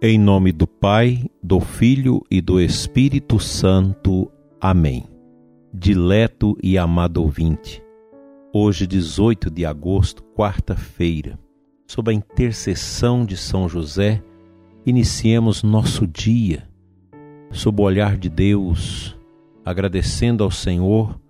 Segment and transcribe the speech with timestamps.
[0.00, 4.30] Em nome do Pai, do Filho e do Espírito Santo.
[4.60, 5.04] Amém.
[5.74, 7.82] Dileto e amado ouvinte,
[8.54, 11.36] hoje, 18 de agosto, quarta-feira,
[11.84, 14.22] sob a intercessão de São José,
[14.86, 16.68] iniciemos nosso dia,
[17.50, 19.18] sob o olhar de Deus,
[19.64, 21.20] agradecendo ao Senhor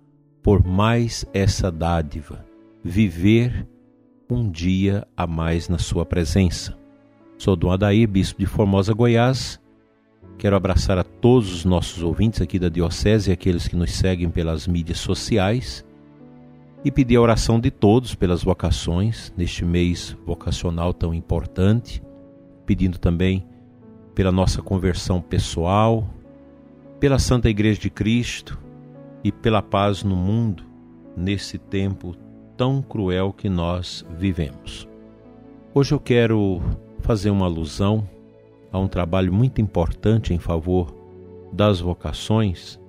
[0.43, 2.45] por mais essa dádiva,
[2.83, 3.67] viver
[4.29, 6.78] um dia a mais na Sua presença.
[7.39, 9.61] Sou Dom Adair, bispo de Formosa, Goiás.
[10.37, 14.29] Quero abraçar a todos os nossos ouvintes aqui da Diocese e aqueles que nos seguem
[14.29, 15.85] pelas mídias sociais
[16.83, 22.03] e pedir a oração de todos pelas vocações neste mês vocacional tão importante,
[22.65, 23.47] pedindo também
[24.13, 26.05] pela nossa conversão pessoal,
[26.99, 28.59] pela Santa Igreja de Cristo
[29.23, 30.65] e pela paz no mundo
[31.15, 32.17] nesse tempo
[32.57, 34.85] tão cruel que nós vivemos.
[35.73, 36.61] Hoje eu quero
[37.09, 38.07] fazer uma alusão
[38.71, 40.95] a um trabalho muito importante em favor
[41.51, 42.79] das vocações,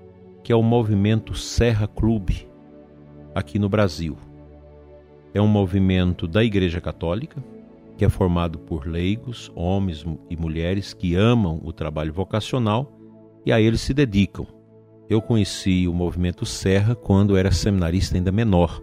[0.45, 2.47] que é o movimento Serra Clube,
[3.35, 4.19] aqui no Brasil.
[5.33, 7.43] É um movimento da Igreja Católica,
[7.97, 12.93] que é formado por leigos, homens e mulheres que amam o trabalho vocacional
[13.47, 14.47] e a ele se dedicam.
[15.09, 18.83] Eu conheci o movimento Serra quando era seminarista ainda menor,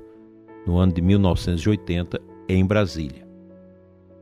[0.66, 3.27] no ano de 1980, em Brasília.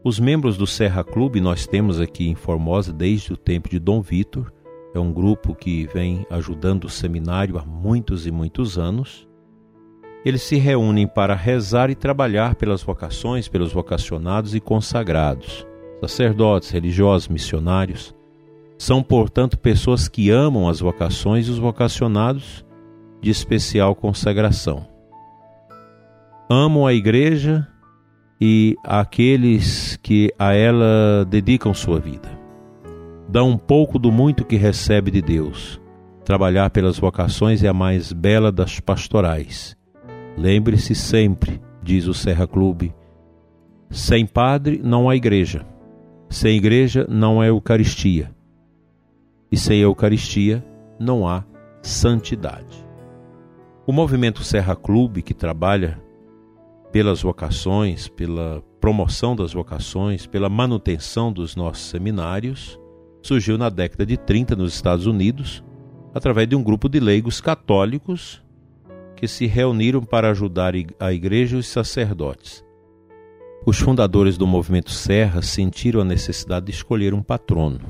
[0.08, 4.03] Os membros do Serra Clube nós temos aqui em Formosa desde o tempo de Dom
[4.03, 4.53] Vitor.
[4.94, 9.28] É um grupo que vem ajudando o seminário há muitos e muitos anos.
[10.23, 15.66] Eles se reúnem para rezar e trabalhar pelas vocações, pelos vocacionados e consagrados,
[16.02, 18.14] sacerdotes, religiosos, missionários.
[18.78, 22.64] São, portanto, pessoas que amam as vocações e os vocacionados
[23.19, 24.88] de especial consagração.
[26.47, 27.67] Amam a igreja
[28.39, 32.30] e àqueles que a ela dedicam sua vida.
[33.28, 35.81] Dá um pouco do muito que recebe de Deus.
[36.23, 39.75] Trabalhar pelas vocações é a mais bela das pastorais.
[40.38, 42.94] Lembre-se sempre, diz o Serra Clube,
[43.90, 45.66] sem padre não há igreja.
[46.29, 48.31] Sem igreja não há Eucaristia.
[49.52, 50.66] E sem Eucaristia
[51.00, 51.44] não há
[51.81, 52.85] santidade.
[53.85, 56.02] O movimento Serra Clube, que trabalha
[56.95, 62.79] pelas vocações, pela promoção das vocações, pela manutenção dos nossos seminários,
[63.22, 65.61] surgiu na década de 30 nos Estados Unidos,
[66.13, 68.41] através de um grupo de leigos católicos
[69.13, 72.63] que se reuniram para ajudar a igreja e os sacerdotes.
[73.66, 77.81] Os fundadores do movimento Serra sentiram a necessidade de escolher um patrono.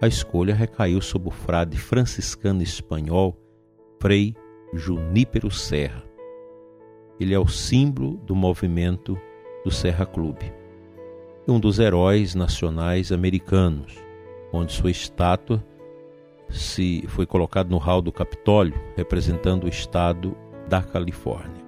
[0.00, 3.38] A escolha recaiu sobre o frade franciscano espanhol
[4.00, 4.34] Frei
[4.72, 6.13] Junípero Serra
[7.24, 9.18] ele é o símbolo do movimento
[9.64, 10.52] do Serra Clube.
[11.48, 13.96] Um dos heróis nacionais americanos,
[14.52, 15.64] onde sua estátua
[16.50, 20.36] se foi colocada no hall do Capitólio, representando o estado
[20.68, 21.64] da Califórnia.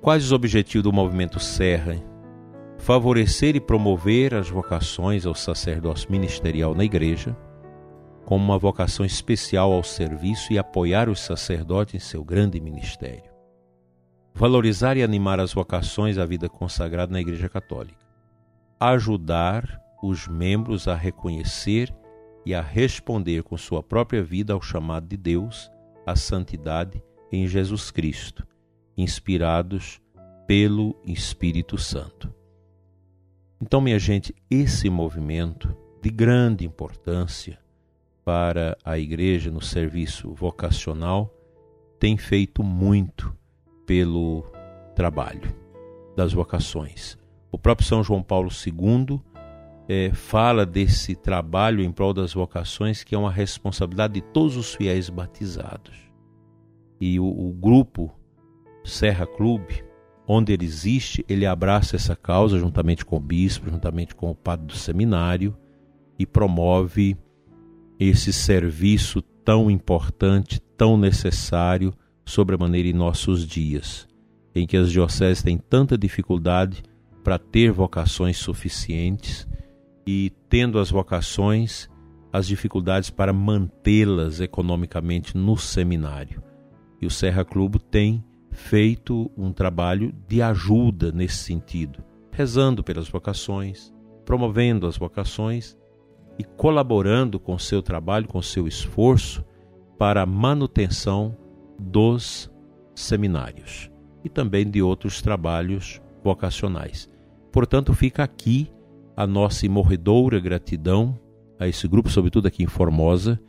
[0.00, 2.02] Quais os objetivos do movimento Serra?
[2.78, 7.36] Favorecer e promover as vocações ao sacerdócio ministerial na igreja,
[8.24, 13.29] como uma vocação especial ao serviço e apoiar os sacerdotes em seu grande ministério
[14.34, 18.04] valorizar e animar as vocações à vida consagrada na Igreja Católica,
[18.78, 21.94] ajudar os membros a reconhecer
[22.44, 25.70] e a responder com sua própria vida ao chamado de Deus
[26.06, 28.46] à santidade em Jesus Cristo,
[28.96, 30.00] inspirados
[30.46, 32.32] pelo Espírito Santo.
[33.60, 37.58] Então, minha gente, esse movimento de grande importância
[38.24, 41.34] para a igreja no serviço vocacional
[41.98, 43.36] tem feito muito
[43.90, 44.44] pelo
[44.94, 45.52] trabalho
[46.16, 47.18] das vocações.
[47.50, 49.20] O próprio São João Paulo II
[49.88, 54.72] é, fala desse trabalho em prol das vocações, que é uma responsabilidade de todos os
[54.72, 55.98] fiéis batizados.
[57.00, 58.14] E o, o grupo
[58.84, 59.84] Serra Clube,
[60.24, 64.66] onde ele existe, ele abraça essa causa juntamente com o bispo, juntamente com o padre
[64.66, 65.52] do seminário
[66.16, 67.16] e promove
[67.98, 71.92] esse serviço tão importante, tão necessário
[72.30, 74.06] sobre a maneira em nossos dias,
[74.54, 76.80] em que as dioceses têm tanta dificuldade
[77.24, 79.48] para ter vocações suficientes
[80.06, 81.90] e, tendo as vocações,
[82.32, 86.40] as dificuldades para mantê-las economicamente no seminário.
[87.02, 91.98] E o Serra Clube tem feito um trabalho de ajuda nesse sentido,
[92.30, 93.92] rezando pelas vocações,
[94.24, 95.76] promovendo as vocações
[96.38, 99.44] e colaborando com seu trabalho, com seu esforço
[99.98, 101.36] para a manutenção
[101.80, 102.50] dos
[102.94, 103.90] seminários
[104.22, 107.08] e também de outros trabalhos vocacionais.
[107.50, 108.70] Portanto, fica aqui
[109.16, 111.18] a nossa imorredoura gratidão
[111.58, 113.40] a esse grupo, sobretudo aqui em Formosa,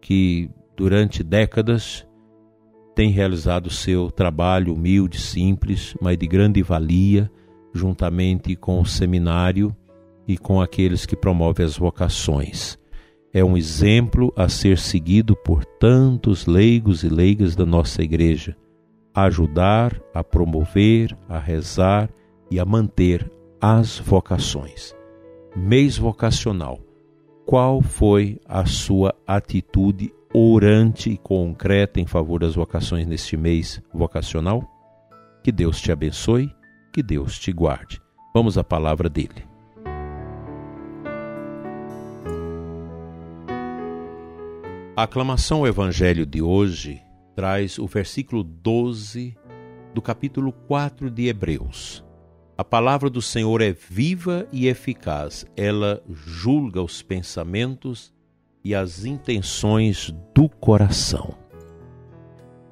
[0.00, 2.06] que durante décadas
[2.94, 7.30] tem realizado seu trabalho humilde, simples, mas de grande valia,
[7.72, 9.74] juntamente com o seminário
[10.26, 12.79] e com aqueles que promovem as vocações.
[13.32, 18.56] É um exemplo a ser seguido por tantos leigos e leigas da nossa igreja,
[19.14, 22.10] ajudar, a promover, a rezar
[22.50, 23.30] e a manter
[23.60, 24.94] as vocações.
[25.54, 26.80] Mês vocacional.
[27.46, 34.68] Qual foi a sua atitude orante e concreta em favor das vocações neste mês vocacional?
[35.42, 36.50] Que Deus te abençoe,
[36.92, 38.00] que Deus te guarde.
[38.34, 39.49] Vamos à palavra dele.
[45.00, 47.00] A aclamação ao Evangelho de hoje
[47.34, 49.34] traz o versículo 12
[49.94, 52.04] do capítulo 4 de Hebreus.
[52.54, 58.12] A palavra do Senhor é viva e eficaz, ela julga os pensamentos
[58.62, 61.34] e as intenções do coração.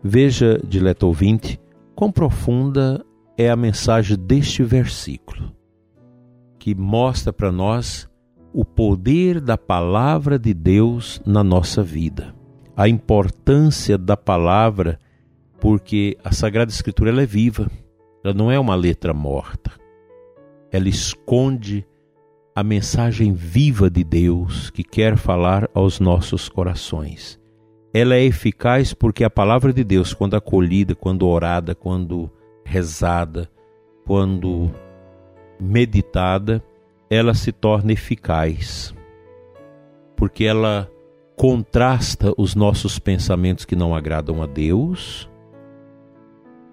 [0.05, 1.59] Veja, dileto ouvinte,
[1.95, 3.03] quão profunda
[3.39, 5.57] é a mensagem deste versículo,
[6.59, 8.07] que mostra para nós
[8.53, 12.35] o poder da palavra de Deus na nossa vida,
[12.77, 14.99] a importância da palavra,
[15.61, 17.71] porque a Sagrada Escritura ela é viva
[18.29, 19.73] ela não é uma letra morta.
[20.71, 21.87] Ela esconde
[22.55, 27.41] a mensagem viva de Deus que quer falar aos nossos corações.
[27.95, 32.31] Ela é eficaz porque a palavra de Deus, quando acolhida, quando orada, quando
[32.65, 33.49] rezada,
[34.05, 34.71] quando
[35.59, 36.63] meditada,
[37.11, 38.95] ela se torna eficaz.
[40.17, 40.91] Porque ela
[41.37, 45.31] contrasta os nossos pensamentos que não agradam a Deus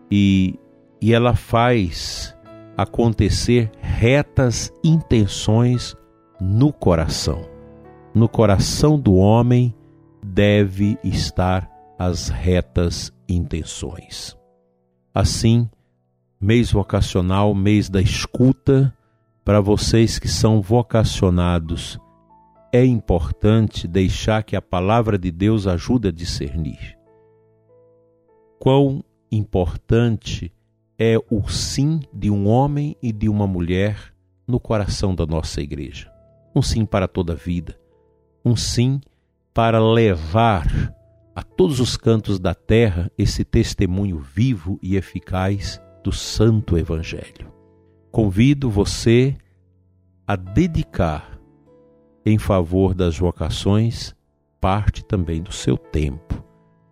[0.09, 0.59] e
[1.01, 2.35] e ela faz
[2.75, 5.95] acontecer retas intenções
[6.41, 7.47] no coração.
[8.11, 9.71] No coração do homem
[10.25, 14.35] deve estar as retas intenções.
[15.13, 15.69] Assim,
[16.41, 18.91] mês vocacional, mês da escuta,
[19.45, 21.99] para vocês que são vocacionados,
[22.73, 26.97] é importante deixar que a palavra de Deus ajude a discernir.
[28.59, 30.51] Quão importante
[30.97, 34.11] é o sim de um homem e de uma mulher
[34.47, 36.11] no coração da nossa igreja.
[36.55, 37.79] Um sim para toda a vida.
[38.43, 38.99] Um sim
[39.53, 40.67] para levar
[41.35, 47.54] a todos os cantos da terra esse testemunho vivo e eficaz do Santo Evangelho.
[48.15, 49.35] Convido você
[50.25, 51.37] a dedicar
[52.25, 54.15] em favor das vocações
[54.61, 56.41] parte também do seu tempo.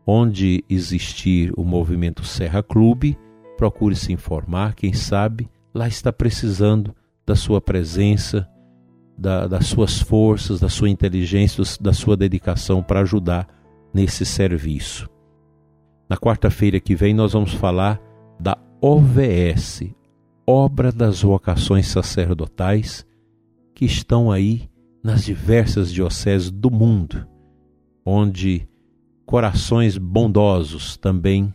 [0.05, 3.17] Onde existir o movimento Serra Clube,
[3.55, 6.93] procure se informar, quem sabe lá está precisando
[7.25, 8.45] da sua presença,
[9.17, 13.47] da, das suas forças, da sua inteligência, da sua dedicação para ajudar
[13.93, 15.09] nesse serviço.
[16.09, 17.97] Na quarta-feira que vem nós vamos falar
[18.37, 19.83] da OVS,
[20.45, 23.05] Obra das Vocações Sacerdotais,
[23.73, 24.69] que estão aí
[25.01, 27.25] nas diversas dioceses do mundo,
[28.05, 28.67] onde
[29.25, 31.53] corações bondosos também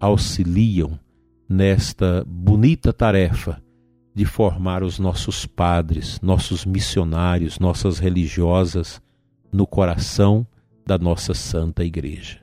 [0.00, 0.98] auxiliam
[1.48, 3.62] nesta bonita tarefa
[4.12, 9.00] de formar os nossos padres, nossos missionários, nossas religiosas
[9.52, 10.44] no coração
[10.84, 12.40] da nossa Santa Igreja.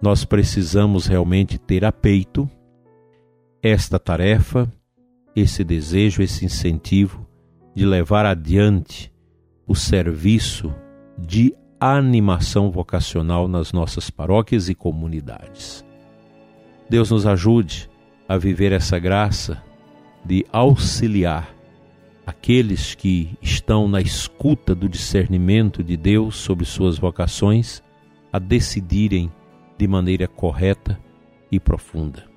[0.00, 2.48] Nós precisamos realmente ter a peito
[3.62, 4.72] esta tarefa,
[5.34, 7.26] esse desejo, esse incentivo
[7.74, 9.12] de levar adiante
[9.66, 10.74] o serviço
[11.18, 15.84] de animação vocacional nas nossas paróquias e comunidades.
[16.88, 17.90] Deus nos ajude
[18.28, 19.62] a viver essa graça
[20.24, 21.54] de auxiliar
[22.26, 27.82] aqueles que estão na escuta do discernimento de Deus sobre suas vocações
[28.32, 29.32] a decidirem
[29.76, 30.98] de maneira correta
[31.50, 32.31] e profunda.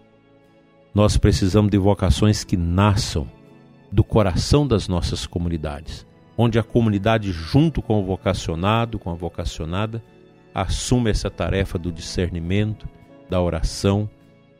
[0.95, 3.29] Nós precisamos de vocações que nasçam
[3.91, 10.01] do coração das nossas comunidades, onde a comunidade, junto com o vocacionado, com a vocacionada,
[10.53, 12.87] assume essa tarefa do discernimento,
[13.29, 14.09] da oração,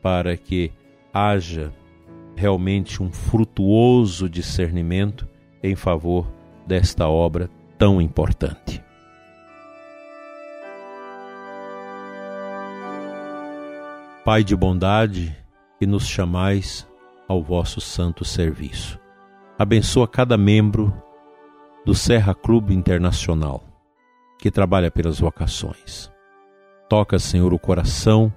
[0.02, 0.70] para que
[1.10, 1.72] haja
[2.36, 5.26] realmente um frutuoso discernimento
[5.62, 6.30] em favor
[6.66, 8.84] desta obra tão importante.
[14.22, 15.34] Pai de bondade,
[15.78, 16.88] que nos chamais
[17.28, 18.98] ao vosso santo serviço.
[19.58, 20.92] Abençoa cada membro
[21.84, 23.62] do Serra Clube Internacional
[24.38, 26.10] que trabalha pelas vocações.
[26.88, 28.32] Toca, Senhor, o coração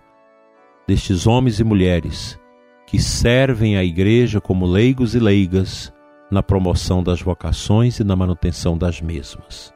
[0.87, 2.39] destes homens e mulheres
[2.87, 5.93] que servem a Igreja como leigos e leigas
[6.31, 9.73] na promoção das vocações e na manutenção das mesmas.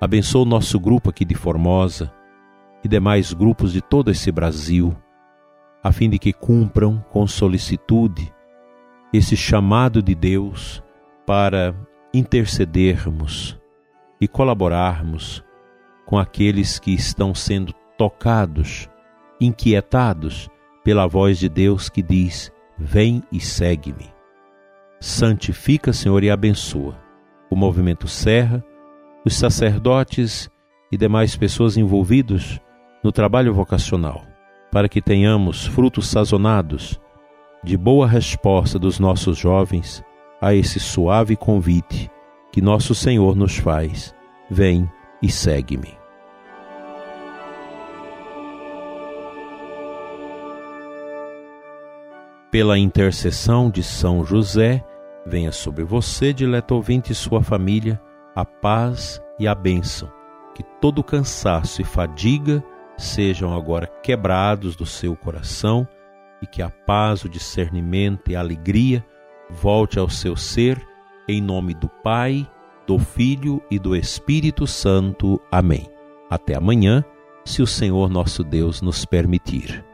[0.00, 2.12] Abençoa o nosso grupo aqui de Formosa
[2.84, 4.96] e demais grupos de todo esse Brasil,
[5.86, 8.34] a fim de que cumpram com solicitude
[9.12, 10.82] esse chamado de Deus
[11.24, 11.76] para
[12.12, 13.56] intercedermos
[14.20, 15.44] e colaborarmos
[16.04, 18.90] com aqueles que estão sendo tocados,
[19.40, 20.48] inquietados
[20.82, 24.12] pela voz de Deus que diz: Vem e segue-me.
[24.98, 26.98] Santifica, Senhor, e abençoa
[27.48, 28.64] o movimento Serra,
[29.24, 30.50] os sacerdotes
[30.90, 32.60] e demais pessoas envolvidos
[33.04, 34.24] no trabalho vocacional,
[34.70, 37.00] para que tenhamos frutos sazonados
[37.62, 40.04] de boa resposta dos nossos jovens
[40.40, 42.10] a esse suave convite
[42.52, 44.14] que nosso Senhor nos faz:
[44.50, 44.90] Vem
[45.22, 45.98] e segue-me.
[52.50, 54.82] Pela intercessão de São José,
[55.26, 58.00] venha sobre você, dileto ouvinte, e sua família,
[58.34, 60.10] a paz e a bênção,
[60.54, 62.64] que todo cansaço e fadiga
[62.96, 65.86] sejam agora quebrados do seu coração
[66.42, 69.04] e que a paz, o discernimento e a alegria
[69.50, 70.80] volte ao seu ser,
[71.28, 72.48] em nome do Pai,
[72.86, 75.40] do Filho e do Espírito Santo.
[75.50, 75.88] Amém.
[76.30, 77.04] Até amanhã,
[77.44, 79.84] se o Senhor nosso Deus nos permitir.